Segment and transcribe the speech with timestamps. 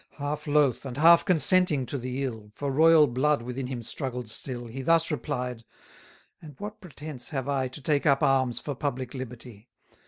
[0.17, 4.65] Half loath, and half consenting to the ill, For royal blood within him struggled still,
[4.65, 5.63] He thus replied:
[6.41, 9.69] And what pretence have I To take up arms for public liberty?